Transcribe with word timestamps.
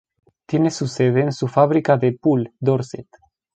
Tiene 0.47 0.71
su 0.71 0.87
sede 0.87 1.21
en 1.21 1.31
su 1.31 1.47
fábrica 1.47 1.95
de 1.95 2.13
Poole, 2.13 2.55
Dorset. 2.59 3.05